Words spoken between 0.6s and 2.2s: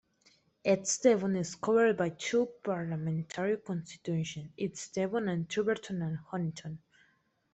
East Devon is covered by